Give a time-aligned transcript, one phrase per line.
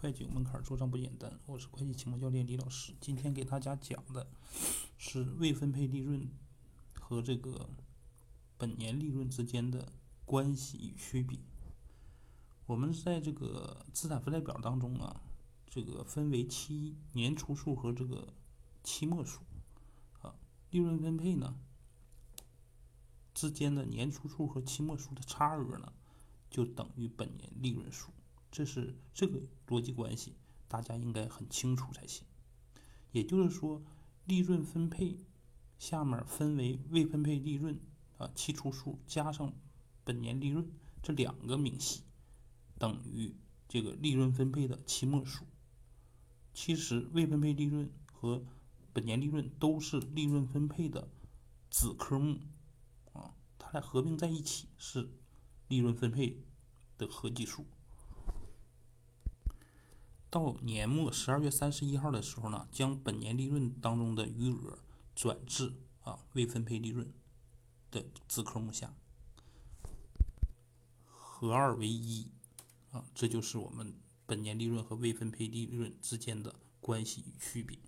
[0.00, 1.40] 会计有门槛，做账不简单。
[1.44, 4.28] 我是会计启蒙教练李老师，今天给大家讲的
[4.96, 6.30] 是未分配利润
[6.94, 7.68] 和这个
[8.56, 9.92] 本年利润之间的
[10.24, 11.40] 关系与区别。
[12.66, 15.20] 我们在这个资产负债表当中啊，
[15.68, 18.32] 这个分为期年初数和这个
[18.84, 19.40] 期末数
[20.20, 20.32] 啊，
[20.70, 21.56] 利润分配呢
[23.34, 25.92] 之间的年初数和期末数的差额呢，
[26.48, 28.12] 就等于本年利润数。
[28.50, 30.34] 这是这个逻辑关系，
[30.68, 32.26] 大家应该很清楚才行。
[33.12, 33.82] 也就是说，
[34.24, 35.18] 利润分配
[35.78, 37.78] 下面分为未分配利润
[38.16, 39.52] 啊期初数加上
[40.04, 40.70] 本年利润
[41.02, 42.02] 这两个明细，
[42.78, 43.34] 等于
[43.68, 45.44] 这个利润分配的期末数。
[46.52, 48.44] 其实未分配利润和
[48.92, 51.08] 本年利润都是利润分配的
[51.70, 52.40] 子科目
[53.12, 55.08] 啊，它俩合并在一起是
[55.68, 56.42] 利润分配
[56.96, 57.64] 的合计数。
[60.30, 64.78] 到年末十二月三十一号的时候呢，将本年利润当中的余额
[65.14, 65.72] 转至
[66.02, 67.10] 啊未分配利润
[67.90, 68.94] 的子科目下，
[71.06, 72.30] 合二为一
[72.90, 73.94] 啊，这就是我们
[74.26, 77.78] 本年利润和未分配利润之间的关系与区别。